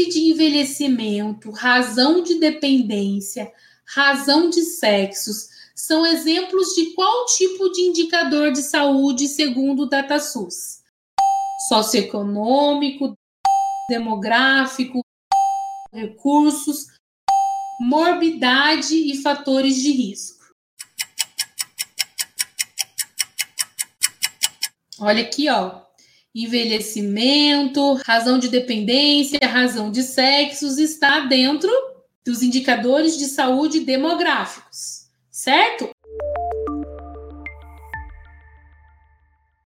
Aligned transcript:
índice 0.00 0.10
de 0.10 0.30
envelhecimento, 0.30 1.50
razão 1.50 2.22
de 2.22 2.38
dependência, 2.38 3.52
razão 3.84 4.48
de 4.48 4.62
sexos, 4.62 5.48
são 5.74 6.04
exemplos 6.06 6.68
de 6.74 6.94
qual 6.94 7.26
tipo 7.26 7.70
de 7.70 7.82
indicador 7.82 8.52
de 8.52 8.62
saúde 8.62 9.28
segundo 9.28 9.82
o 9.82 9.86
DataSUS? 9.86 10.82
Socioeconômico, 11.68 13.14
demográfico, 13.88 15.00
recursos, 15.92 16.86
morbidade 17.80 18.94
e 18.94 19.22
fatores 19.22 19.76
de 19.76 19.90
risco. 19.90 20.40
Olha 24.98 25.22
aqui, 25.22 25.48
ó. 25.48 25.89
Envelhecimento, 26.34 27.94
razão 28.06 28.38
de 28.38 28.48
dependência, 28.48 29.40
razão 29.42 29.90
de 29.90 30.02
sexos 30.02 30.78
está 30.78 31.20
dentro 31.20 31.70
dos 32.24 32.42
indicadores 32.42 33.18
de 33.18 33.26
saúde 33.26 33.80
demográficos, 33.80 35.08
certo? 35.30 35.90